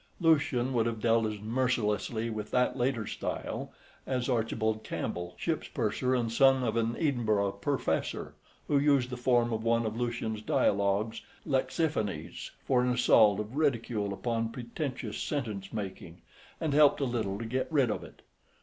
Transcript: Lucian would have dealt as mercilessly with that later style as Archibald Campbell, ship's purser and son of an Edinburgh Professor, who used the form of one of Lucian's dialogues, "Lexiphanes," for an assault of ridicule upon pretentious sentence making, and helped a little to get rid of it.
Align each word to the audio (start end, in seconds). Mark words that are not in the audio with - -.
Lucian 0.19 0.73
would 0.73 0.87
have 0.87 0.99
dealt 0.99 1.27
as 1.27 1.39
mercilessly 1.39 2.27
with 2.27 2.49
that 2.49 2.75
later 2.75 3.05
style 3.05 3.71
as 4.07 4.27
Archibald 4.27 4.83
Campbell, 4.83 5.35
ship's 5.37 5.67
purser 5.67 6.15
and 6.15 6.31
son 6.31 6.63
of 6.63 6.75
an 6.75 6.95
Edinburgh 6.97 7.51
Professor, 7.61 8.33
who 8.67 8.79
used 8.79 9.11
the 9.11 9.15
form 9.15 9.53
of 9.53 9.63
one 9.63 9.85
of 9.85 9.95
Lucian's 9.95 10.41
dialogues, 10.41 11.21
"Lexiphanes," 11.45 12.49
for 12.65 12.81
an 12.81 12.89
assault 12.89 13.39
of 13.39 13.55
ridicule 13.55 14.11
upon 14.11 14.49
pretentious 14.49 15.19
sentence 15.21 15.71
making, 15.71 16.23
and 16.59 16.73
helped 16.73 16.99
a 16.99 17.05
little 17.05 17.37
to 17.37 17.45
get 17.45 17.71
rid 17.71 17.91
of 17.91 18.03
it. 18.03 18.23